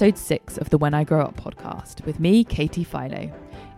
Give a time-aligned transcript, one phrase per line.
[0.00, 3.32] Episode six of the When I Grow Up podcast with me, Katie Philo.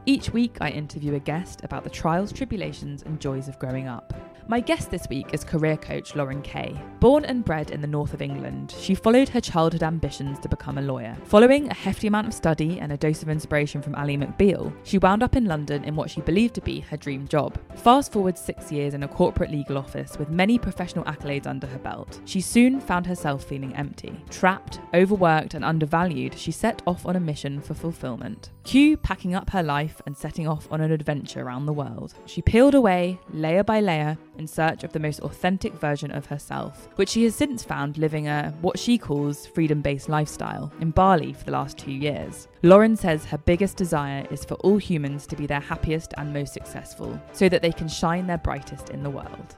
[0.05, 4.13] Each week, I interview a guest about the trials, tribulations, and joys of growing up.
[4.49, 6.77] My guest this week is career coach Lauren Kay.
[6.99, 10.79] Born and bred in the north of England, she followed her childhood ambitions to become
[10.79, 11.17] a lawyer.
[11.25, 14.99] Following a hefty amount of study and a dose of inspiration from Ally McBeal, she
[14.99, 17.59] wound up in London in what she believed to be her dream job.
[17.77, 21.79] Fast forward six years in a corporate legal office with many professional accolades under her
[21.79, 24.21] belt, she soon found herself feeling empty.
[24.31, 28.51] Trapped, overworked, and undervalued, she set off on a mission for fulfillment.
[28.65, 32.15] Cue packing up her life and setting off on an adventure around the world.
[32.27, 36.89] She peeled away, layer by layer, in search of the most authentic version of herself,
[36.97, 41.35] which she has since found living a what she calls freedom based lifestyle in Bali
[41.35, 42.49] for the last two years.
[42.63, 46.55] Lauren says her biggest desire is for all humans to be their happiest and most
[46.55, 49.57] successful so that they can shine their brightest in the world.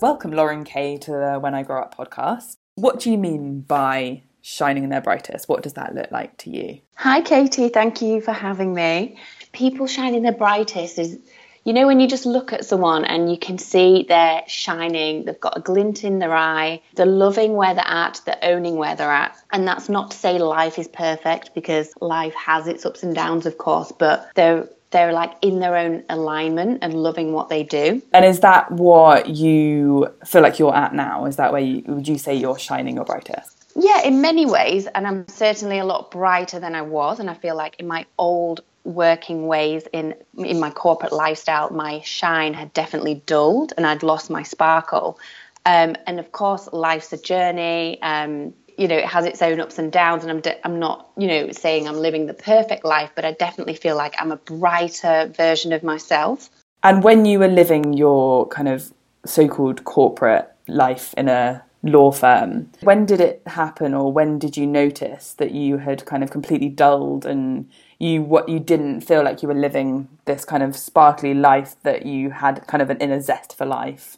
[0.00, 2.56] Welcome, Lauren Kay, to the When I Grow Up podcast.
[2.74, 5.48] What do you mean by shining in their brightest?
[5.48, 6.80] What does that look like to you?
[6.96, 7.70] Hi, Katie.
[7.70, 9.16] Thank you for having me
[9.52, 11.18] people shining their brightest is
[11.64, 15.40] you know when you just look at someone and you can see they're shining they've
[15.40, 19.12] got a glint in their eye they're loving where they're at they're owning where they're
[19.12, 23.14] at and that's not to say life is perfect because life has its ups and
[23.14, 27.62] downs of course but they're they're like in their own alignment and loving what they
[27.62, 31.82] do and is that what you feel like you're at now is that where you
[31.86, 35.84] would you say you're shining your brightest yeah, in many ways, and I'm certainly a
[35.84, 37.20] lot brighter than I was.
[37.20, 42.00] And I feel like in my old working ways in in my corporate lifestyle, my
[42.00, 45.18] shine had definitely dulled, and I'd lost my sparkle.
[45.64, 48.00] Um, and of course, life's a journey.
[48.02, 51.10] Um, you know, it has its own ups and downs, and I'm de- I'm not
[51.16, 54.36] you know saying I'm living the perfect life, but I definitely feel like I'm a
[54.36, 56.50] brighter version of myself.
[56.82, 58.92] And when you were living your kind of
[59.24, 62.70] so-called corporate life in a law firm.
[62.80, 66.68] When did it happen, or when did you notice that you had kind of completely
[66.68, 71.34] dulled and you what you didn't feel like you were living this kind of sparkly
[71.34, 74.16] life that you had kind of an inner zest for life?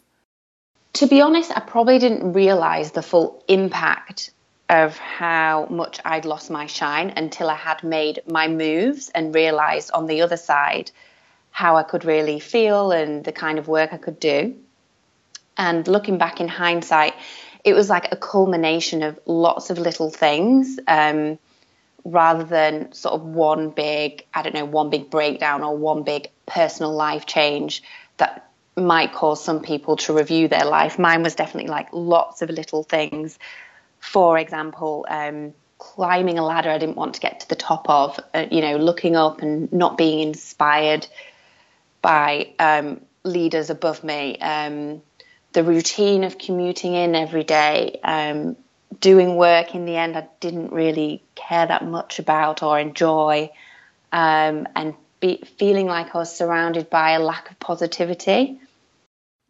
[0.93, 4.31] To be honest, I probably didn't realize the full impact
[4.69, 9.91] of how much I'd lost my shine until I had made my moves and realized
[9.91, 10.91] on the other side
[11.51, 14.55] how I could really feel and the kind of work I could do.
[15.57, 17.13] And looking back in hindsight,
[17.65, 20.79] it was like a culmination of lots of little things.
[20.87, 21.37] Um,
[22.05, 26.29] rather than sort of one big, I don't know, one big breakdown or one big
[26.45, 27.81] personal life change
[28.17, 30.99] that might cause some people to review their life.
[30.99, 33.39] Mine was definitely like lots of little things.
[33.99, 38.19] For example, um, climbing a ladder I didn't want to get to the top of,
[38.35, 41.07] uh, you know, looking up and not being inspired
[42.03, 44.37] by um, leaders above me.
[44.37, 45.01] Um,
[45.55, 48.57] the routine of commuting in every day, um,
[48.99, 53.49] doing work in the end I didn't really care that much about or enjoy,
[54.11, 58.59] um, and be, feeling like I was surrounded by a lack of positivity.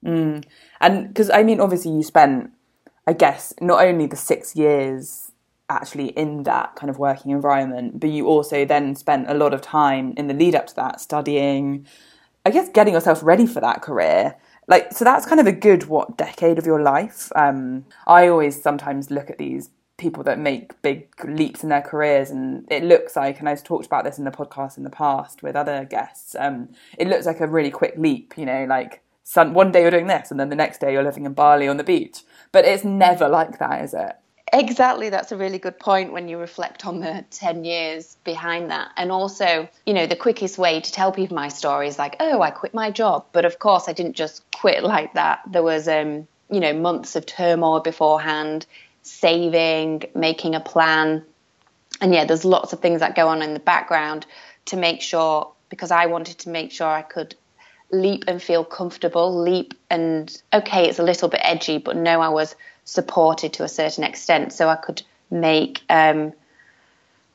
[0.05, 0.45] Mm.
[0.79, 2.51] And because I mean, obviously, you spent,
[3.07, 5.31] I guess, not only the six years
[5.67, 9.61] actually in that kind of working environment, but you also then spent a lot of
[9.61, 11.87] time in the lead up to that studying,
[12.45, 14.35] I guess, getting yourself ready for that career
[14.67, 17.31] like so that's kind of a good what decade of your life.
[17.35, 22.29] Um, i always sometimes look at these people that make big leaps in their careers
[22.29, 25.41] and it looks like and i've talked about this in the podcast in the past
[25.41, 26.67] with other guests um,
[26.97, 30.07] it looks like a really quick leap you know like some, one day you're doing
[30.07, 32.21] this and then the next day you're living in bali on the beach.
[32.51, 34.15] But it's never like that is it
[34.57, 38.89] Exactly, that's a really good point when you reflect on the 10 years behind that.
[38.95, 42.41] And also, you know, the quickest way to tell people my story is like, oh,
[42.41, 43.25] I quit my job.
[43.33, 45.41] But of course, I didn't just quit like that.
[45.45, 48.65] There was, um, you know, months of turmoil beforehand,
[49.01, 51.25] saving, making a plan.
[51.99, 54.25] And yeah, there's lots of things that go on in the background
[54.67, 57.35] to make sure, because I wanted to make sure I could
[57.91, 62.29] leap and feel comfortable, leap and, okay, it's a little bit edgy, but no, I
[62.29, 62.55] was
[62.85, 64.53] supported to a certain extent.
[64.53, 66.33] So I could make um,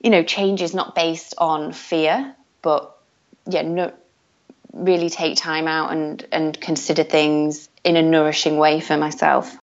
[0.00, 2.96] you know changes not based on fear but
[3.48, 3.92] yeah no,
[4.72, 9.56] really take time out and and consider things in a nourishing way for myself.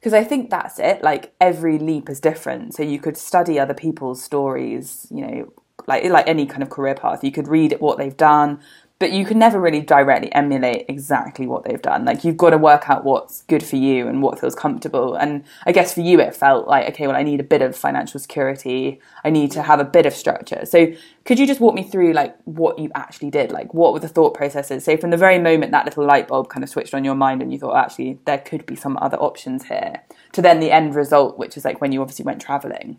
[0.00, 2.74] Because I think that's it like every leap is different.
[2.74, 5.52] So you could study other people's stories you know
[5.86, 7.22] like like any kind of career path.
[7.22, 8.60] You could read what they've done
[9.00, 12.04] but you can never really directly emulate exactly what they've done.
[12.04, 15.14] Like you've got to work out what's good for you and what feels comfortable.
[15.14, 17.74] And I guess for you, it felt like, okay, well, I need a bit of
[17.74, 19.00] financial security.
[19.24, 20.66] I need to have a bit of structure.
[20.66, 20.92] So
[21.24, 23.50] could you just walk me through like what you actually did?
[23.50, 24.84] Like what were the thought processes?
[24.84, 27.40] So from the very moment that little light bulb kind of switched on your mind
[27.40, 30.02] and you thought, actually, there could be some other options here
[30.32, 32.98] to then the end result, which is like when you obviously went traveling.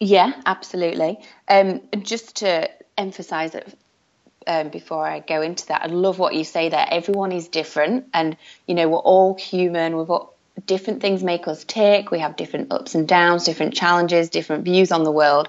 [0.00, 1.18] Yeah, absolutely.
[1.48, 3.76] Um, just to emphasize it
[4.46, 6.86] um, before I go into that, I love what you say there.
[6.90, 8.36] Everyone is different, and
[8.66, 9.96] you know we're all human.
[9.96, 10.30] We've got
[10.66, 12.10] different things make us tick.
[12.10, 15.48] We have different ups and downs, different challenges, different views on the world.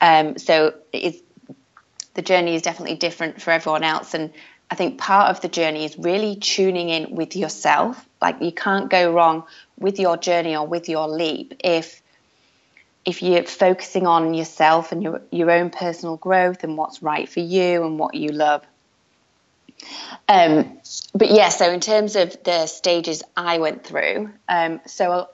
[0.00, 4.32] Um, so the journey is definitely different for everyone else, and
[4.70, 8.06] I think part of the journey is really tuning in with yourself.
[8.22, 9.44] Like you can't go wrong
[9.78, 12.02] with your journey or with your leap if
[13.04, 17.40] if you're focusing on yourself and your your own personal growth and what's right for
[17.40, 18.64] you and what you love.
[20.28, 20.78] Um,
[21.14, 25.28] but yeah, so in terms of the stages I went through, um, so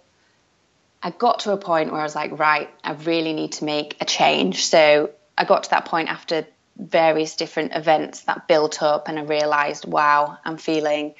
[1.02, 3.96] I got to a point where I was like, right, I really need to make
[4.00, 4.66] a change.
[4.66, 6.46] So I got to that point after
[6.78, 11.14] various different events that built up, and I realized, wow, I'm feeling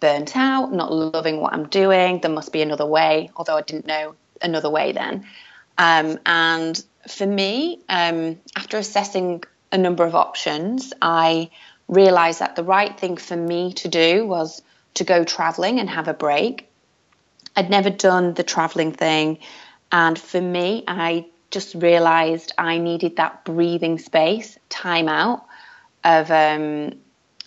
[0.00, 2.20] burnt out, not loving what I'm doing.
[2.20, 5.26] There must be another way, although I didn't know another way then.
[5.78, 11.50] Um, and for me, um, after assessing a number of options, I
[11.88, 14.62] realized that the right thing for me to do was
[14.94, 16.68] to go traveling and have a break.
[17.56, 19.38] I'd never done the traveling thing.
[19.90, 25.44] And for me, I just realized I needed that breathing space, time out
[26.04, 26.94] of, um,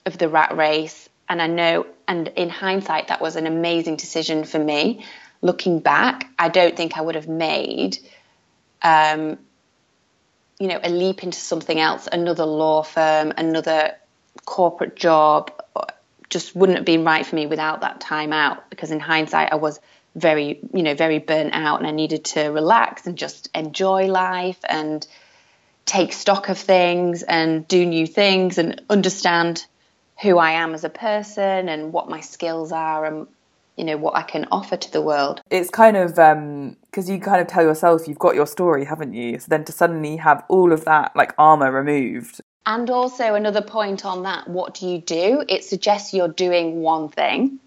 [0.06, 1.10] of the rat race.
[1.28, 5.06] And I know, and in hindsight, that was an amazing decision for me.
[5.46, 8.00] Looking back, I don't think I would have made
[8.82, 9.38] um,
[10.60, 13.96] you know, a leap into something else, another law firm, another
[14.46, 15.52] corporate job,
[16.30, 18.70] just wouldn't have been right for me without that time out.
[18.70, 19.80] Because in hindsight, I was
[20.16, 24.60] very, you know, very burnt out, and I needed to relax and just enjoy life
[24.68, 25.06] and
[25.86, 29.66] take stock of things and do new things and understand
[30.22, 33.28] who I am as a person and what my skills are and
[33.78, 35.42] you know what I can offer to the world.
[35.50, 39.14] It's kind of because um, you kind of tell yourself you've got your story, haven't
[39.14, 39.40] you?
[39.40, 42.42] So then to suddenly have all of that like armor removed.
[42.66, 45.44] And also another point on that, what do you do?
[45.48, 47.60] It suggests you're doing one thing.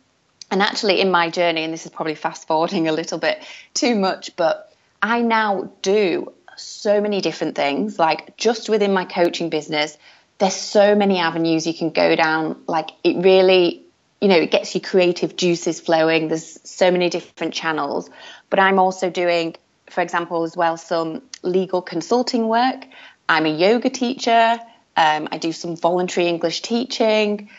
[0.50, 3.44] And actually, in my journey, and this is probably fast forwarding a little bit
[3.75, 4.72] too much, but
[5.02, 7.99] I now do so many different things.
[7.99, 9.96] Like just within my coaching business,
[10.38, 12.62] there's so many avenues you can go down.
[12.66, 13.84] Like it really
[14.20, 16.29] you know, it gets your creative juices flowing.
[16.29, 18.11] There's so many different channels.
[18.50, 19.55] But I'm also doing,
[19.88, 22.85] for example, as well, some legal consulting work.
[23.29, 24.59] I'm a yoga teacher.
[24.97, 27.50] Um, I do some voluntary English teaching.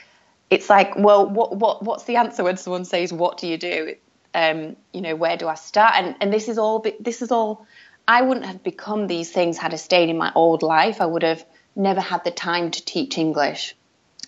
[0.50, 3.96] It's like, well, what, what, what's the answer when someone says, "What do you do?"
[4.34, 5.94] Um, you know, where do I start?
[5.96, 6.86] And, and this is all.
[7.00, 7.66] This is all.
[8.08, 11.00] I wouldn't have become these things had I stayed in my old life.
[11.00, 11.46] I would have
[11.76, 13.76] never had the time to teach English.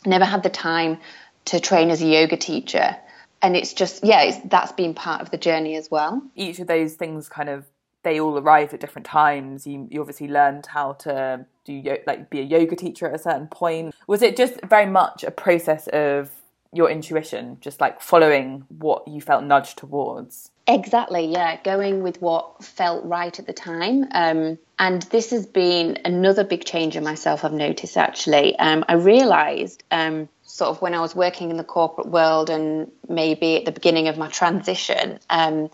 [0.05, 0.99] Never had the time
[1.45, 2.97] to train as a yoga teacher.
[3.41, 6.21] And it's just, yeah, it's, that's been part of the journey as well.
[6.35, 7.65] Each of those things kind of,
[8.03, 9.65] they all arrived at different times.
[9.65, 13.47] You, you obviously learned how to do, like, be a yoga teacher at a certain
[13.47, 13.95] point.
[14.07, 16.31] Was it just very much a process of
[16.73, 20.51] your intuition, just like following what you felt nudged towards?
[20.67, 24.07] Exactly, yeah, going with what felt right at the time.
[24.11, 28.57] Um, and this has been another big change in myself, I've noticed actually.
[28.57, 30.29] Um, I realized um,
[30.61, 34.09] sort of when I was working in the corporate world and maybe at the beginning
[34.09, 35.71] of my transition, um,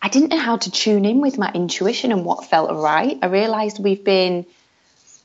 [0.00, 3.18] I didn't know how to tune in with my intuition and what felt right.
[3.20, 4.46] I realized we've been,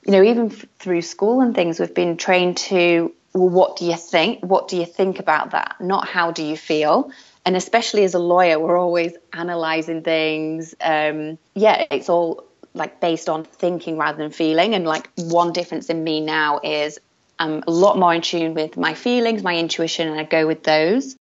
[0.06, 3.86] you know, even f- through school and things, we've been trained to, well, what do
[3.86, 4.44] you think?
[4.44, 5.78] What do you think about that?
[5.80, 7.10] Not how do you feel?
[7.46, 10.76] And especially as a lawyer, we're always analyzing things.
[10.82, 14.74] Um, yeah, it's all like based on thinking rather than feeling.
[14.74, 17.00] And like one difference in me now is
[17.40, 20.64] I'm a lot more in tune with my feelings, my intuition, and I go with
[20.64, 21.16] those.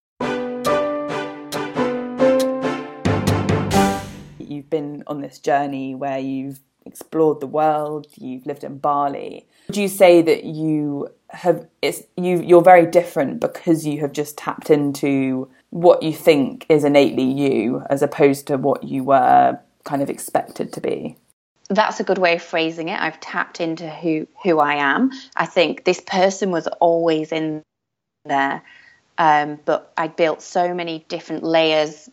[4.38, 9.46] You've been on this journey where you've explored the world, you've lived in Bali.
[9.68, 14.38] Would you say that you have it's you you're very different because you have just
[14.38, 20.00] tapped into what you think is innately you as opposed to what you were kind
[20.00, 21.18] of expected to be?
[21.68, 23.00] That's a good way of phrasing it.
[23.00, 25.12] I've tapped into who who I am.
[25.36, 27.62] I think this person was always in
[28.24, 28.62] there,
[29.18, 32.08] um, but I built so many different layers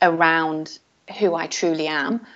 [0.00, 0.78] around
[1.18, 2.26] who I truly am.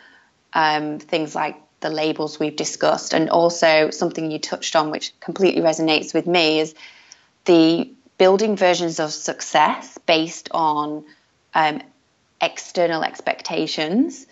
[0.53, 5.63] Um, things like the labels we've discussed, and also something you touched on, which completely
[5.63, 6.75] resonates with me, is
[7.47, 11.05] the building versions of success based on
[11.55, 11.81] um,
[12.41, 14.27] external expectations.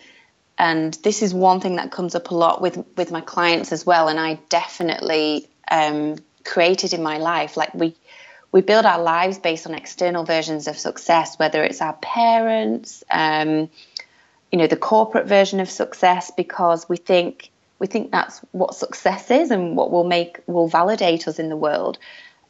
[0.59, 3.87] And this is one thing that comes up a lot with, with my clients as
[3.87, 4.09] well.
[4.09, 7.57] And I definitely um, created in my life.
[7.57, 7.95] Like we,
[8.51, 13.71] we build our lives based on external versions of success, whether it's our parents, um,
[14.51, 19.31] you know, the corporate version of success, because we think we think that's what success
[19.31, 21.99] is and what will make will validate us in the world.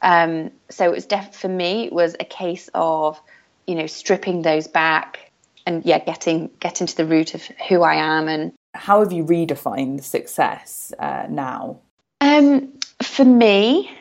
[0.01, 3.21] Um, so it was def- for me, it was a case of,
[3.67, 5.28] you know, stripping those back
[5.69, 9.23] and yeah, getting getting to the root of who I am and how have you
[9.23, 11.79] redefined success uh, now?
[12.21, 12.73] Um,
[13.03, 13.91] for me,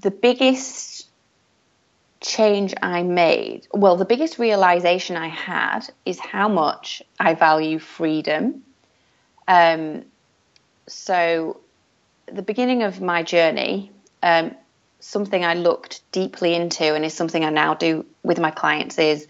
[0.00, 1.06] the biggest
[2.20, 8.62] change I made, well, the biggest realization I had is how much I value freedom.
[9.46, 10.04] Um,
[10.86, 11.60] so,
[12.26, 13.90] the beginning of my journey,
[14.22, 14.54] um,
[15.00, 19.26] something I looked deeply into and is something I now do with my clients is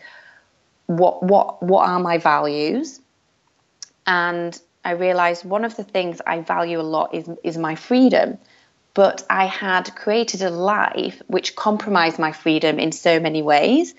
[0.97, 3.01] what what what are my values
[4.07, 8.39] and I realized one of the things I value a lot is is my freedom
[8.95, 13.95] but I had created a life which compromised my freedom in so many ways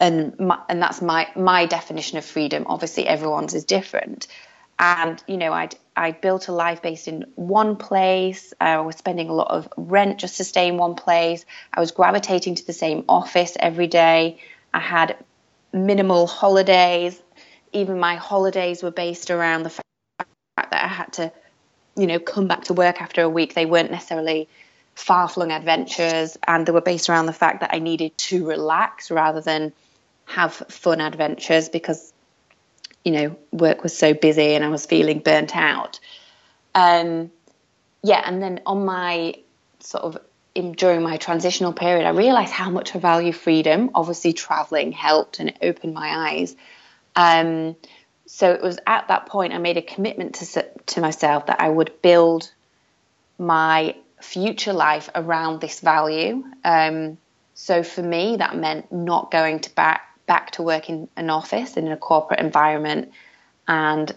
[0.00, 4.26] and my, and that's my my definition of freedom obviously everyone's is different
[4.78, 8.52] and you know I'd I built a life based in one place.
[8.60, 11.46] I was spending a lot of rent just to stay in one place.
[11.72, 14.38] I was gravitating to the same office every day.
[14.74, 15.16] I had
[15.76, 17.20] minimal holidays.
[17.72, 19.86] Even my holidays were based around the fact
[20.56, 21.32] that I had to,
[21.96, 23.54] you know, come back to work after a week.
[23.54, 24.48] They weren't necessarily
[24.94, 29.10] far flung adventures, and they were based around the fact that I needed to relax
[29.10, 29.72] rather than
[30.24, 32.12] have fun adventures because
[33.06, 36.00] you know, work was so busy and I was feeling burnt out.
[36.74, 37.30] Um,
[38.02, 39.34] yeah, and then on my
[39.78, 40.18] sort of
[40.56, 43.90] in, during my transitional period, I realized how much I value freedom.
[43.94, 46.56] Obviously, traveling helped and it opened my eyes.
[47.14, 47.76] Um,
[48.26, 51.68] so it was at that point I made a commitment to to myself that I
[51.68, 52.50] would build
[53.38, 56.44] my future life around this value.
[56.64, 57.18] Um,
[57.54, 61.76] so for me, that meant not going to back back to work in an office
[61.76, 63.12] in a corporate environment
[63.68, 64.12] and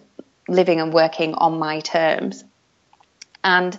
[0.47, 2.43] living and working on my terms.
[3.43, 3.77] And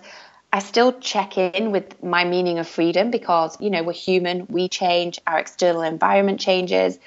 [0.53, 4.69] I still check in with my meaning of freedom because, you know, we're human, we
[4.69, 6.99] change, our external environment changes.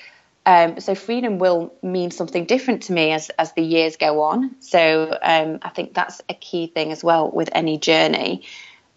[0.45, 4.55] Um, so freedom will mean something different to me as, as the years go on.
[4.59, 8.43] So um, I think that's a key thing as well with any journey.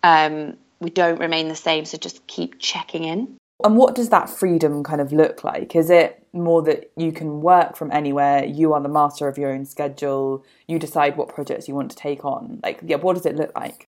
[0.02, 3.36] Um, we don't remain the same, so just keep checking in.
[3.64, 5.74] And what does that freedom kind of look like?
[5.74, 9.50] Is it more that you can work from anywhere, you are the master of your
[9.50, 12.60] own schedule, you decide what projects you want to take on?
[12.62, 13.88] Like, yeah, what does it look like?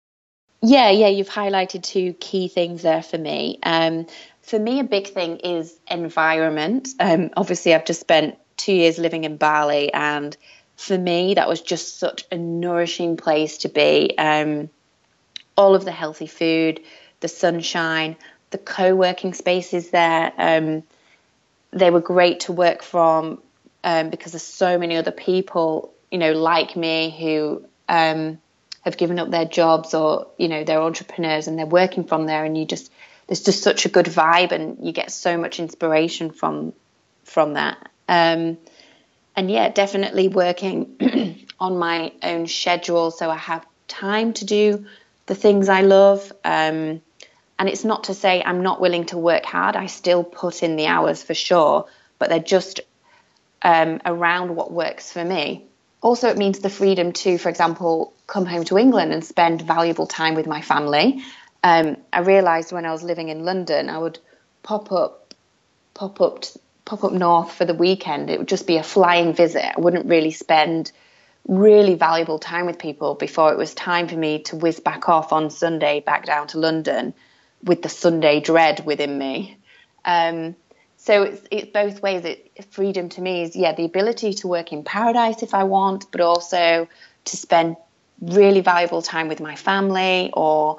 [0.63, 3.59] Yeah, yeah, you've highlighted two key things there for me.
[3.65, 4.07] Um,
[4.43, 6.89] for me, a big thing is environment.
[7.01, 10.37] Um, obviously, I've just spent two years living in Bali, and
[10.77, 14.17] for me, that was just such a nourishing place to be.
[14.19, 14.71] Um,
[15.57, 16.81] all of the healthy food,
[17.21, 18.17] the sunshine,
[18.51, 20.33] the co-working spaces there.
[20.39, 20.85] Um,
[21.73, 23.43] they were great to work from
[23.85, 28.39] um, because there's so many other people, you know, like me who um,
[28.83, 32.45] have given up their jobs or you know they're entrepreneurs and they're working from there,
[32.45, 32.91] and you just
[33.27, 36.73] there's just such a good vibe, and you get so much inspiration from
[37.25, 37.89] from that.
[38.09, 38.59] Um,
[39.35, 44.87] and yeah, definitely working on my own schedule so I have time to do
[45.27, 46.31] the things I love.
[46.45, 47.01] Um,
[47.59, 49.77] and it's not to say I'm not willing to work hard.
[49.77, 51.87] I still put in the hours for sure,
[52.19, 52.81] but they're just
[53.63, 55.67] um, around what works for me.
[56.03, 60.07] Also, it means the freedom to, for example, come home to England and spend valuable
[60.07, 61.23] time with my family.
[61.63, 64.19] Um, I realised when I was living in London, I would
[64.65, 65.33] pop up,
[65.95, 66.45] pop up,
[66.85, 68.31] pop up north for the weekend.
[68.31, 69.65] It would just be a flying visit.
[69.77, 70.91] I wouldn't really spend
[71.47, 75.33] really valuable time with people before it was time for me to whiz back off
[75.33, 77.15] on Sunday back down to London
[77.63, 79.57] with the Sunday dread within me.
[80.05, 80.57] Um,
[81.05, 82.25] so it's, it's both ways.
[82.25, 86.11] It, freedom to me is yeah the ability to work in paradise if I want,
[86.13, 86.89] but also
[87.25, 87.77] to spend
[88.21, 90.79] really valuable time with my family or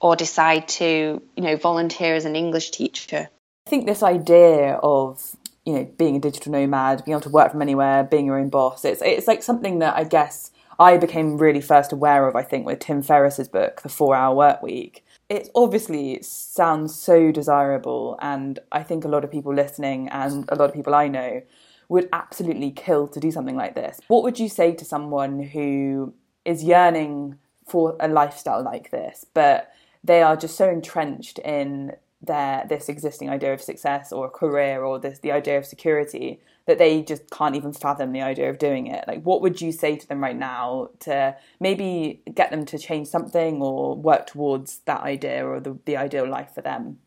[0.00, 3.28] or decide to you know volunteer as an English teacher.
[3.66, 7.50] I think this idea of you know being a digital nomad, being able to work
[7.50, 11.36] from anywhere, being your own boss, it's it's like something that I guess I became
[11.36, 12.36] really first aware of.
[12.36, 17.32] I think with Tim Ferriss's book, The Four Hour Work Week, it obviously sounds so
[17.32, 21.08] desirable, and I think a lot of people listening and a lot of people I
[21.08, 21.42] know
[21.88, 24.00] would absolutely kill to do something like this.
[24.08, 26.14] What would you say to someone who
[26.44, 31.92] is yearning for a lifestyle like this, but they are just so entrenched in
[32.24, 36.40] their this existing idea of success or a career or this the idea of security
[36.66, 39.04] that they just can't even fathom the idea of doing it.
[39.06, 43.08] Like what would you say to them right now to maybe get them to change
[43.08, 46.98] something or work towards that idea or the, the ideal life for them?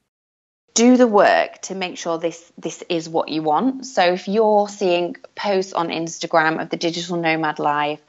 [0.76, 3.86] Do the work to make sure this this is what you want.
[3.88, 8.02] So if you're seeing posts on instagram of the digital nomad life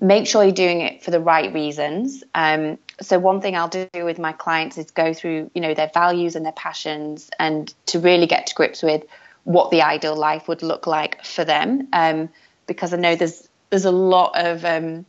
[0.00, 2.22] make sure you're doing it for the right reasons.
[2.34, 5.90] Um, so one thing I'll do with my clients is go through, you know, their
[5.92, 9.04] values and their passions, and to really get to grips with
[9.44, 11.88] what the ideal life would look like for them.
[11.92, 12.30] Um,
[12.66, 15.04] because I know there's there's a lot of um,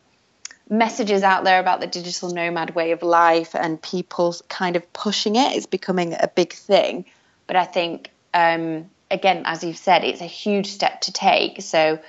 [0.69, 5.35] messages out there about the digital nomad way of life, and people kind of pushing
[5.35, 5.55] it.
[5.55, 7.05] It's becoming a big thing,
[7.47, 11.61] but I think um, again, as you've said, it's a huge step to take.
[11.61, 11.99] So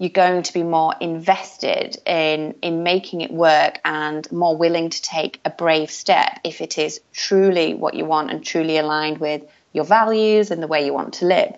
[0.00, 5.02] you're going to be more invested in in making it work and more willing to
[5.02, 9.42] take a brave step if it is truly what you want and truly aligned with
[9.74, 11.54] your values and the way you want to live.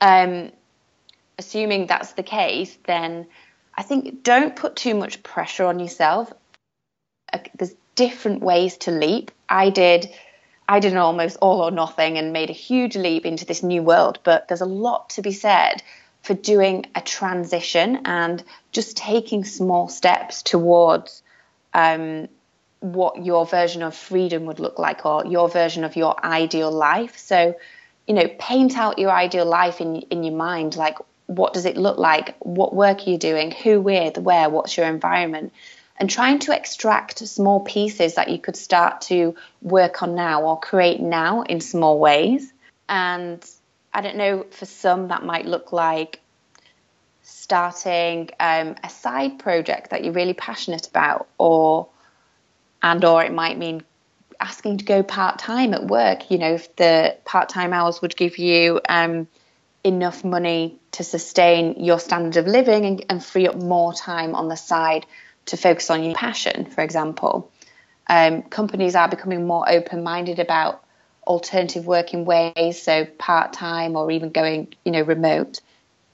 [0.00, 0.52] Um,
[1.36, 3.26] assuming that's the case, then
[3.74, 6.32] I think don't put too much pressure on yourself.
[7.32, 9.32] Uh, there's different ways to leap.
[9.48, 10.08] I did.
[10.68, 13.82] I did an almost all or nothing and made a huge leap into this new
[13.82, 15.82] world, but there's a lot to be said
[16.22, 21.22] for doing a transition and just taking small steps towards
[21.72, 22.28] um,
[22.80, 27.18] what your version of freedom would look like or your version of your ideal life.
[27.18, 27.54] So,
[28.06, 30.76] you know, paint out your ideal life in in your mind.
[30.76, 32.36] Like, what does it look like?
[32.40, 33.50] What work are you doing?
[33.50, 34.18] Who with?
[34.18, 34.48] Where?
[34.50, 35.52] What's your environment?
[35.96, 40.58] And trying to extract small pieces that you could start to work on now or
[40.58, 42.52] create now in small ways.
[42.88, 43.44] And
[43.92, 46.20] I don't know, for some that might look like
[47.22, 51.88] starting um, a side project that you're really passionate about, or
[52.82, 53.82] and or it might mean
[54.38, 56.30] asking to go part time at work.
[56.30, 59.28] You know, if the part time hours would give you um,
[59.84, 64.48] enough money to sustain your standard of living and, and, free up more time on
[64.48, 65.06] the side
[65.46, 67.50] to focus on your passion, for example.
[68.08, 70.84] Um, companies are becoming more open minded about
[71.26, 75.60] alternative working ways, so part time or even going, you know, remote.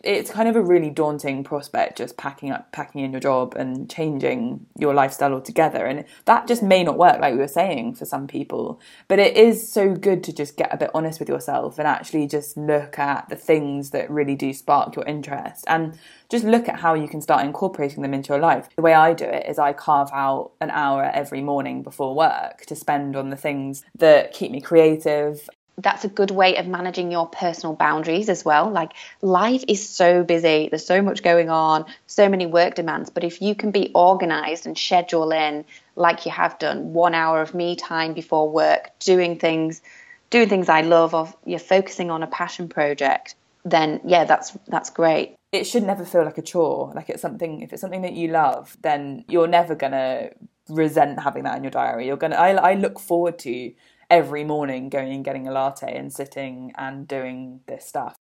[0.03, 3.91] It's kind of a really daunting prospect just packing up, packing in your job and
[3.91, 5.85] changing your lifestyle altogether.
[5.85, 8.81] And that just may not work, like we were saying, for some people.
[9.09, 12.29] But it is so good to just get a bit honest with yourself and actually
[12.29, 15.65] just look at the things that really do spark your interest.
[15.67, 18.69] And just look at how you can start incorporating them into your life.
[18.77, 22.67] The way I do it is I carve out an hour every morning before work
[22.67, 25.49] to spend on the things that keep me creative.
[25.79, 28.71] That's a good way of managing your personal boundaries as well.
[28.71, 33.11] Like, life is so busy, there's so much going on, so many work demands.
[33.11, 37.43] But if you can be organized and schedule in, like you have done, one hour
[37.43, 39.83] of me time before work, doing things,
[40.31, 43.35] doing things I love, or you're focusing on a passion project,
[43.65, 46.93] then yeah, that's that's great it should never feel like a chore.
[46.95, 50.31] Like it's something if it's something that you love, then you're never gonna
[50.69, 52.07] resent having that in your diary.
[52.07, 53.73] You're gonna I, I look forward to
[54.11, 58.17] every morning going and getting a latte and sitting and doing this stuff.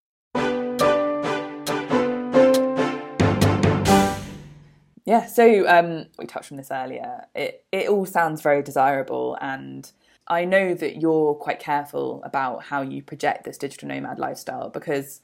[5.06, 7.26] Yeah, so um, we touched on this earlier.
[7.34, 9.90] It it all sounds very desirable, and
[10.26, 15.20] I know that you're quite careful about how you project this digital nomad lifestyle because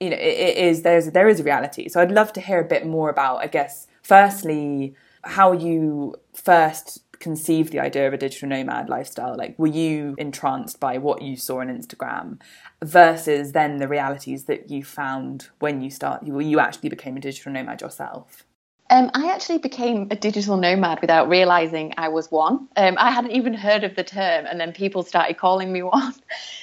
[0.00, 1.88] you know, it, it is there's there is a reality.
[1.88, 7.02] So I'd love to hear a bit more about, I guess, firstly, how you first
[7.20, 9.36] conceived the idea of a digital nomad lifestyle.
[9.36, 12.40] Like, were you entranced by what you saw on Instagram,
[12.82, 17.20] versus then the realities that you found when you start you you actually became a
[17.20, 18.44] digital nomad yourself?
[18.88, 22.66] Um, I actually became a digital nomad without realizing I was one.
[22.76, 26.14] Um, I hadn't even heard of the term, and then people started calling me one.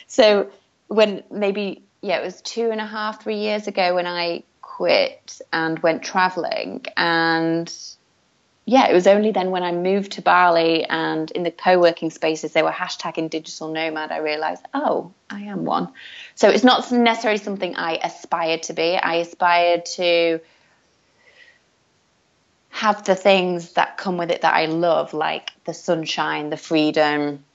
[0.08, 0.50] So
[0.88, 5.42] when maybe yeah, it was two and a half, three years ago when I quit
[5.52, 6.86] and went traveling.
[6.96, 7.74] And
[8.70, 12.10] yeah, it was only then when I moved to Bali and in the co working
[12.10, 15.88] spaces they were hashtagging digital nomad, I realized, oh, I am one.
[16.36, 18.98] So it's not necessarily something I aspired to be.
[18.98, 20.42] I aspired to
[22.72, 27.46] have the things that come with it that I love, like the sunshine, the freedom,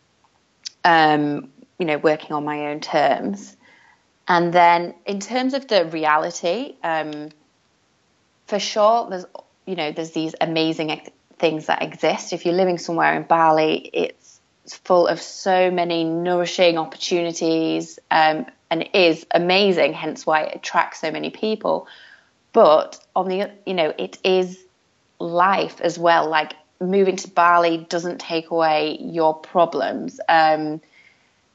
[0.82, 3.54] um, you know, working on my own terms.
[4.28, 7.28] And then in terms of the reality, um,
[8.46, 9.26] for sure, there's
[9.66, 12.32] you know there's these amazing ex- things that exist.
[12.32, 14.40] If you're living somewhere in Bali, it's
[14.84, 19.92] full of so many nourishing opportunities, um, and it is amazing.
[19.92, 21.86] Hence why it attracts so many people.
[22.52, 24.58] But on the you know it is
[25.18, 26.28] life as well.
[26.28, 30.20] Like moving to Bali doesn't take away your problems.
[30.28, 30.80] Um,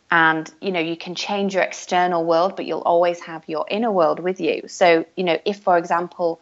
[0.09, 3.91] and you know you can change your external world but you'll always have your inner
[3.91, 6.39] world with you so you know if for example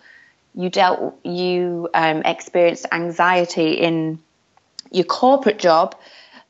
[0.55, 4.19] you dealt you um, experienced anxiety in
[4.91, 5.95] your corporate job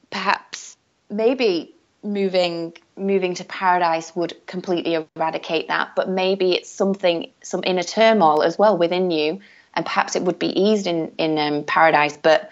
[0.10, 0.78] perhaps
[1.10, 7.84] maybe moving moving to paradise would completely eradicate that but maybe it's something some inner
[7.84, 9.40] turmoil as well within you
[9.74, 12.52] and perhaps it would be eased in in um, paradise but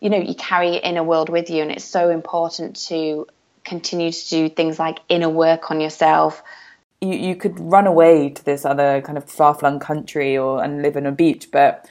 [0.00, 3.26] you know you carry your inner world with you and it's so important to
[3.62, 6.42] continue to do things like inner work on yourself
[7.04, 10.82] you, you could run away to this other kind of far flung country or and
[10.82, 11.88] live on a beach but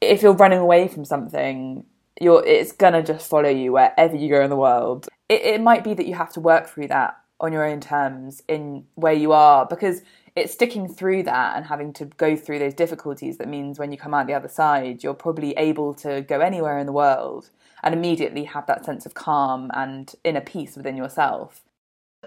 [0.00, 1.84] if you're running away from something
[2.20, 5.08] you're it's gonna just follow you wherever you go in the world.
[5.28, 8.42] It, it might be that you have to work through that on your own terms
[8.48, 10.02] in where you are because
[10.36, 13.98] it's sticking through that and having to go through those difficulties that means when you
[13.98, 17.50] come out the other side you're probably able to go anywhere in the world
[17.82, 21.62] and immediately have that sense of calm and inner peace within yourself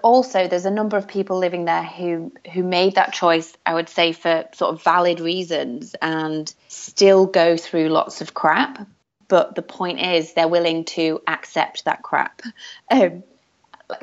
[0.04, 3.90] also there's a number of people living there who who made that choice i would
[3.90, 8.88] say for sort of valid reasons and still go through lots of crap.
[9.28, 12.44] But the point is they're willing to accept that crap.
[12.92, 13.24] Um,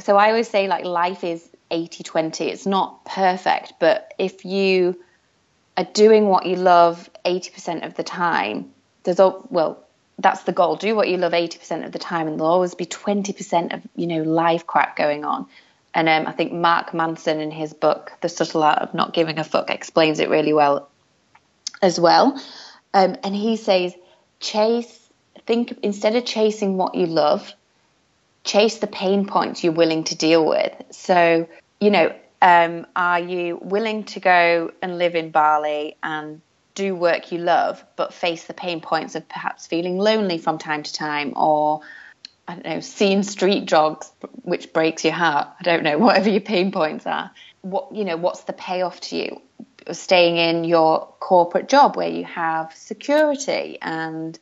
[0.01, 5.01] so i always say like life is 80 20 it's not perfect but if you
[5.77, 8.73] are doing what you love 80% of the time
[9.05, 9.85] there's all well
[10.19, 10.77] that's the goal.
[10.77, 14.07] Do what you love 80% of the time and there'll always be 20% of you
[14.07, 15.47] know live crap going on
[15.95, 19.39] and um, I think Mark Manson in his book, The Subtle Art of Not Giving
[19.39, 20.89] a Fuck, explains it really well
[21.83, 22.41] as well.
[22.95, 23.95] Um, and he says,
[24.41, 25.09] chase,
[25.47, 27.53] think, instead of chasing what you love,
[28.45, 30.73] chase the pain points you're willing to deal with.
[30.91, 31.49] So,
[31.81, 36.41] you know, um, are you willing to go and live in Bali and
[36.75, 40.83] do work you love, but face the pain points of perhaps feeling lonely from time
[40.83, 41.83] to time or
[42.49, 44.11] I don't know, seeing street jogs,
[44.43, 45.49] which breaks your heart.
[45.61, 47.31] I don't know, whatever your pain points are.
[47.63, 49.43] What you know, what's the payoff to you?
[49.93, 54.39] Staying in your corporate job where you have security and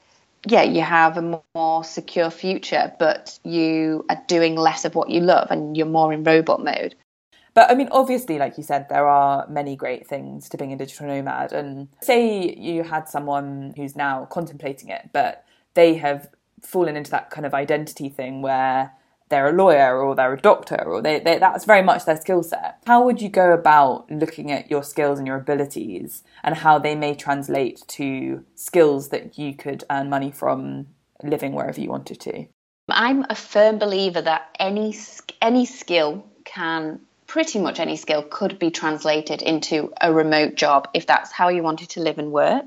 [0.46, 5.20] yeah, you have a more secure future, but you are doing less of what you
[5.20, 6.94] love and you're more in robot mode.
[7.52, 10.76] But I mean, obviously, like you said, there are many great things to being a
[10.76, 11.52] digital nomad.
[11.52, 16.28] And say you had someone who's now contemplating it, but they have
[16.62, 18.92] fallen into that kind of identity thing where
[19.30, 22.42] they're a lawyer or they're a doctor or they, they that's very much their skill
[22.42, 22.82] set.
[22.86, 26.94] How would you go about looking at your skills and your abilities and how they
[26.94, 30.88] may translate to skills that you could earn money from
[31.22, 32.46] living wherever you wanted to?
[32.88, 34.96] I'm a firm believer that any
[35.40, 41.06] any skill can pretty much any skill could be translated into a remote job if
[41.06, 42.64] that's how you wanted to live and work.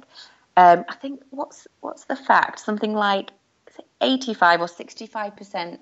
[0.56, 2.60] Um, I think what's what's the fact?
[2.60, 3.32] Something like
[4.04, 5.80] 85 or 65 percent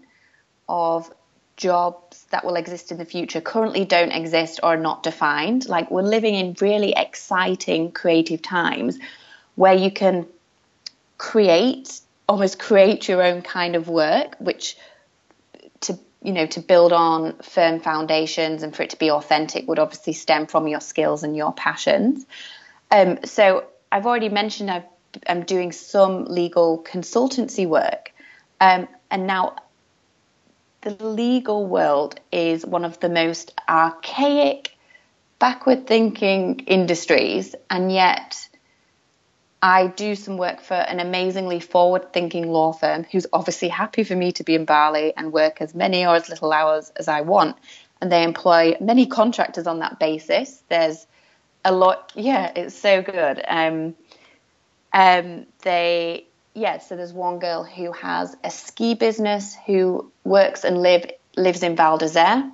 [0.70, 1.12] of
[1.58, 5.68] jobs that will exist in the future currently don't exist or are not defined.
[5.68, 8.98] Like we're living in really exciting creative times
[9.56, 10.28] where you can
[11.18, 14.76] create almost create your own kind of work which
[15.82, 19.78] to you know to build on firm foundations and for it to be authentic would
[19.78, 22.26] obviously stem from your skills and your passions
[22.90, 24.84] um, so i've already mentioned i
[25.28, 28.11] am doing some legal consultancy work
[28.62, 29.56] um, and now
[30.82, 34.78] the legal world is one of the most archaic,
[35.40, 38.48] backward thinking industries, and yet
[39.64, 44.16] I do some work for an amazingly forward thinking law firm who's obviously happy for
[44.16, 47.22] me to be in Bali and work as many or as little hours as I
[47.22, 47.58] want.
[48.00, 50.64] And they employ many contractors on that basis.
[50.70, 51.06] There's
[51.66, 53.44] a lot, yeah, it's so good.
[53.48, 53.96] Um,
[54.94, 60.82] um, they yeah, so there's one girl who has a ski business who works and
[60.82, 62.52] live lives in Val d'Isere,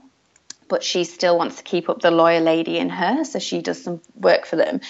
[0.67, 3.81] but she still wants to keep up the lawyer lady in her, so she does
[3.81, 4.81] some work for them.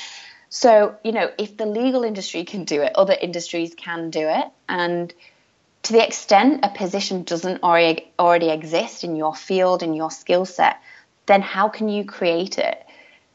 [0.50, 4.46] So, you know, if the legal industry can do it, other industries can do it.
[4.68, 5.14] And
[5.84, 10.46] to the extent a position doesn't already, already exist in your field, in your skill
[10.46, 10.82] set,
[11.28, 12.84] then how can you create it?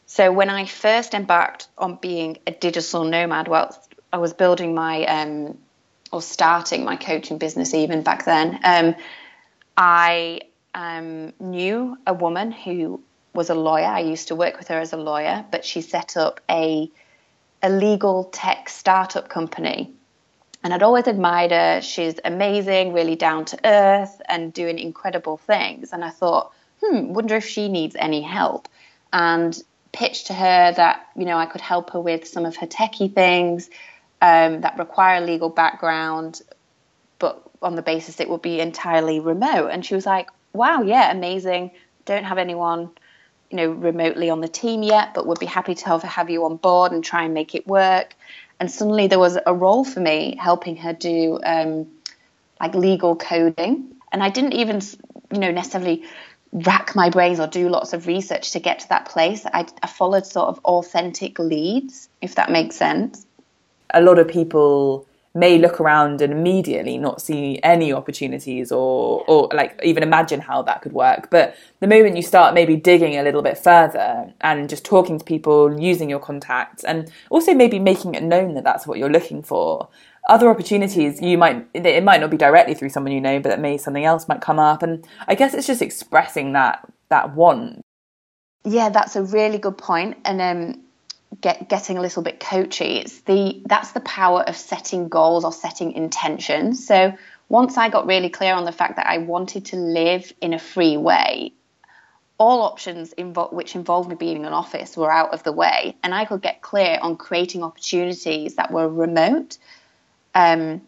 [0.07, 3.75] So, when I first embarked on being a digital nomad, well,
[4.13, 5.59] I was building my um,
[6.13, 8.95] or starting my coaching business even back then, um,
[9.77, 10.43] I
[10.75, 13.87] um, knew a woman who was a lawyer.
[13.87, 16.91] I used to work with her as a lawyer, but she set up a
[17.65, 19.93] a legal tech startup company.
[20.65, 21.81] And I'd always admired her.
[21.81, 25.93] She's amazing, really down to earth, and doing incredible things.
[25.93, 28.69] And I thought, hmm, wonder if she needs any help.
[29.13, 29.61] And
[29.93, 33.13] pitched to her that you know I could help her with some of her techie
[33.13, 33.71] things
[34.23, 36.41] um, that require a legal background,
[37.19, 39.69] but on the basis it would be entirely remote.
[39.69, 41.73] And she was like, wow, yeah, amazing.
[42.07, 42.91] Don't have anyone,
[43.51, 46.57] you know, remotely on the team yet, but would be happy to have, you on
[46.57, 48.15] board and try and make it work.
[48.61, 51.89] And suddenly there was a role for me helping her do um,
[52.61, 53.97] like legal coding.
[54.13, 54.81] And I didn't even,
[55.33, 56.05] you know, necessarily
[56.53, 59.45] rack my brains or do lots of research to get to that place.
[59.47, 63.27] I, I followed sort of authentic leads, if that makes sense.
[63.93, 69.49] A lot of people may look around and immediately not see any opportunities or or
[69.55, 71.31] like even imagine how that could work.
[71.31, 75.25] But the moment you start maybe digging a little bit further and just talking to
[75.25, 79.43] people using your contacts and also maybe making it known that that's what you're looking
[79.43, 79.89] for
[80.29, 83.59] other opportunities you might it might not be directly through someone you know but that
[83.59, 84.83] may something else might come up.
[84.83, 87.81] And i guess it's just expressing that that want.
[88.65, 90.19] Yeah that's a really good point.
[90.27, 90.83] And um
[91.41, 95.53] get getting a little bit coachy it's the that's the power of setting goals or
[95.53, 96.87] setting intentions.
[96.87, 97.15] So
[97.49, 100.59] once i got really clear on the fact that i wanted to live in a
[100.59, 101.53] free way
[102.39, 105.95] all options invo- which involved me being in an office were out of the way
[106.03, 109.59] and i could get clear on creating opportunities that were remote.
[110.35, 110.81] Um,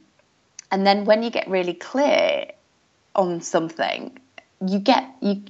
[0.70, 2.46] and then when you get really clear
[3.14, 4.18] on something,
[4.66, 5.42] you get you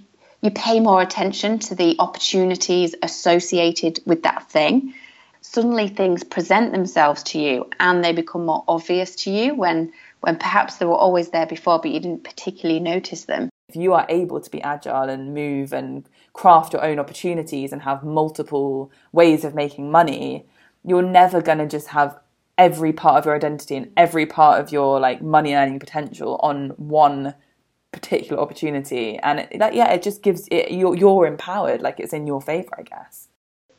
[0.45, 4.93] you pay more attention to the opportunities associated with that thing.
[5.41, 10.37] Suddenly things present themselves to you and they become more obvious to you when when
[10.37, 13.49] perhaps they were always there before but you didn't particularly notice them.
[13.71, 17.81] If you are able to be agile and move and craft your own opportunities and
[17.81, 20.45] have multiple ways of making money,
[20.85, 22.19] you're never going to just have
[22.59, 26.69] every part of your identity and every part of your like money earning potential on
[26.77, 27.35] one
[27.95, 29.19] particular opportunity.
[29.19, 32.43] And it, that yeah it just gives it you're, you're empowered like it's in your
[32.43, 33.29] favor i guess.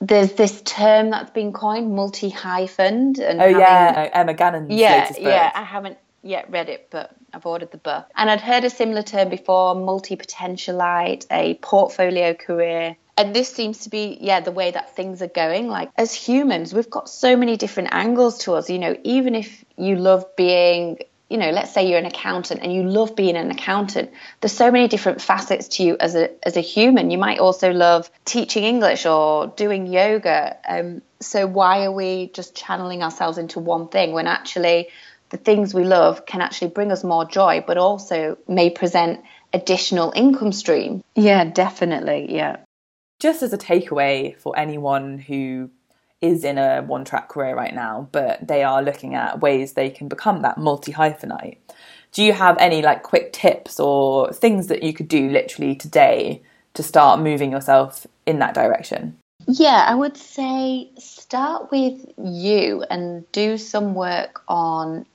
[0.01, 4.71] There's this term that's been coined multi hyphened and oh having, uh, yeah emma gannon's
[4.71, 8.06] yeah yeah i haven't yet read it but i've ordered the book.
[8.15, 12.97] And i'd heard a similar term before multi potentialite a portfolio career.
[13.17, 15.67] And this seems to be yeah the way that things are going.
[15.69, 19.63] Like as humans we've got so many different angles to us you know even if
[19.78, 23.49] you love being you know let's say you're an accountant and you love being an
[23.49, 24.11] accountant
[24.41, 27.11] there's so many different facets to you as a as a human.
[27.11, 30.57] You might also love teaching english or doing yoga.
[30.67, 34.89] Um, so why are we just channeling ourselves into one thing when actually
[35.29, 39.21] the things we love can actually bring us more joy but also may present
[39.53, 41.03] additional income stream?
[41.15, 42.57] Yeah definitely yeah.
[43.19, 45.71] Just as a takeaway for anyone who
[46.21, 49.89] is in a one track career right now, but they are looking at ways they
[49.89, 51.58] can become that multi hyphenate.
[52.12, 56.41] Do you have any like quick tips or things that you could do literally today
[56.73, 59.17] to start moving yourself in that direction?
[59.47, 65.06] Yeah, I would say start with you and do some work on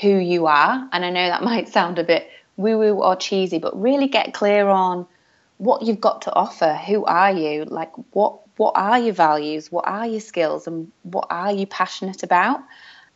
[0.00, 0.88] who you are.
[0.92, 4.34] And I know that might sound a bit woo woo or cheesy, but really get
[4.34, 5.06] clear on
[5.58, 6.74] what you've got to offer.
[6.74, 7.64] Who are you?
[7.64, 9.70] Like what what are your values?
[9.70, 10.66] What are your skills?
[10.66, 12.60] And what are you passionate about?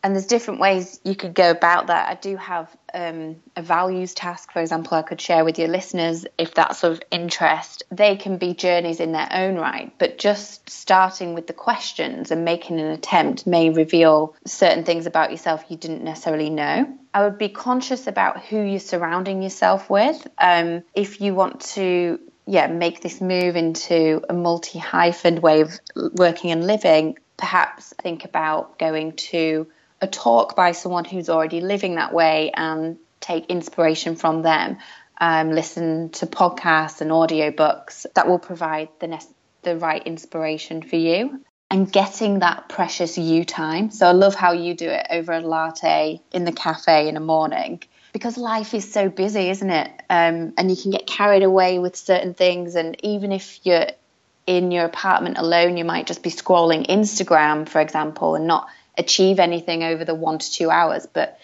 [0.03, 2.09] And there's different ways you could go about that.
[2.09, 6.27] I do have um, a values task, for example, I could share with your listeners
[6.39, 7.83] if that's of interest.
[7.91, 12.45] They can be journeys in their own right, but just starting with the questions and
[12.45, 16.97] making an attempt may reveal certain things about yourself you didn't necessarily know.
[17.13, 20.25] I would be conscious about who you're surrounding yourself with.
[20.39, 25.79] Um, if you want to yeah, make this move into a multi hyphened way of
[25.95, 29.67] working and living, perhaps think about going to
[30.01, 34.79] a talk by someone who's already living that way and take inspiration from them.
[35.19, 39.21] Um, listen to podcasts and audiobooks that will provide the ne-
[39.63, 43.91] the right inspiration for you and getting that precious you time.
[43.91, 47.21] So I love how you do it over a latte in the cafe in the
[47.21, 47.83] morning
[48.17, 49.91] because life is so busy, isn't it?
[50.09, 52.75] Um, and you can get carried away with certain things.
[52.75, 53.89] And even if you're
[54.47, 59.39] in your apartment alone, you might just be scrolling Instagram, for example, and not achieve
[59.39, 61.05] anything over the one to two hours.
[61.05, 61.39] But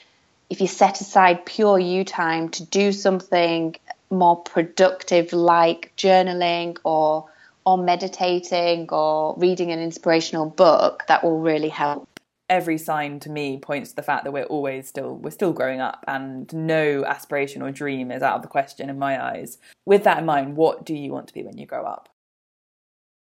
[0.49, 3.77] if you set aside pure you time to do something
[4.09, 7.29] more productive, like journaling or
[7.67, 12.09] or meditating or reading an inspirational book, that will really help
[12.53, 15.81] every sign to me points to the fact that we're always still we're still growing
[15.81, 19.57] up and no aspiration or dream is out of the question in my eyes.
[19.87, 22.11] With that in mind what do you want to be when you grow up?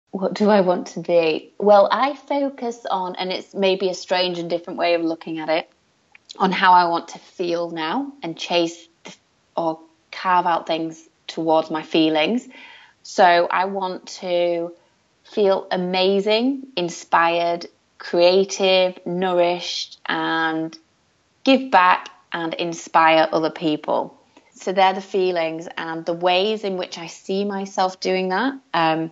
[0.10, 1.54] What do i want to be?
[1.58, 5.48] Well i focus on and it's maybe a strange and different way of looking at
[5.48, 5.72] it
[6.38, 8.90] on how i want to feel now and chase
[9.56, 9.80] or
[10.12, 12.46] carve out things towards my feelings.
[13.04, 14.74] So i want to
[15.24, 17.68] feel amazing inspired
[18.02, 20.76] creative, nourished, and
[21.44, 24.18] give back and inspire other people.
[24.54, 28.54] so they're the feelings and the ways in which I see myself doing that.
[28.74, 29.12] Um,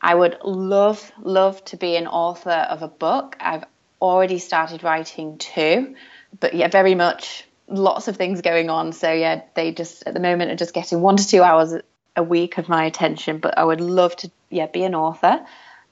[0.00, 3.36] I would love, love to be an author of a book.
[3.40, 3.64] I've
[4.00, 5.94] already started writing two,
[6.38, 8.92] but yeah, very much lots of things going on.
[8.92, 11.74] So yeah, they just at the moment are just getting one to two hours
[12.16, 13.38] a week of my attention.
[13.38, 15.44] But I would love to yeah be an author.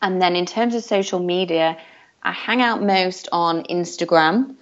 [0.02, 1.76] and then in terms of social media
[2.22, 4.56] I hang out most on Instagram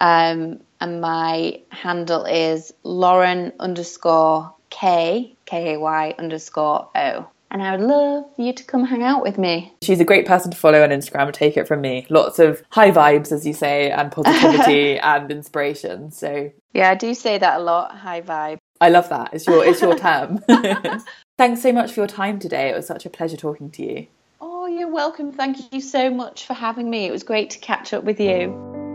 [0.00, 7.28] um, and my handle is Lauren underscore K K A Y underscore O.
[7.50, 9.72] And I would love you to come hang out with me.
[9.80, 11.32] She's a great person to follow on Instagram.
[11.32, 12.04] Take it from me.
[12.10, 16.10] Lots of high vibes, as you say, and positivity and inspiration.
[16.10, 17.96] So yeah, I do say that a lot.
[17.96, 18.58] High vibe.
[18.80, 19.32] I love that.
[19.32, 20.42] It's your it's your term.
[21.38, 22.70] Thanks so much for your time today.
[22.70, 24.06] It was such a pleasure talking to you.
[24.40, 25.32] Oh, you're welcome.
[25.32, 27.06] Thank you so much for having me.
[27.06, 28.85] It was great to catch up with you.